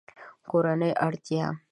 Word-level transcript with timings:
کورنۍ 0.49 0.91
اړتیا 1.05 1.45